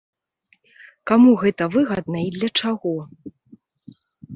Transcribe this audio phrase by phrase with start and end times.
[1.11, 2.99] Каму гэта выгадна і для чаго?